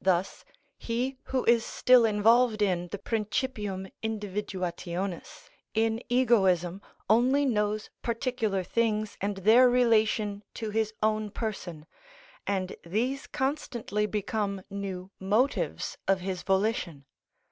[0.00, 0.44] Thus
[0.76, 9.16] he who is still involved in the principium individuationis, in egoism, only knows particular things
[9.20, 11.86] and their relation to his own person,
[12.44, 17.04] and these constantly become new motives of his volition.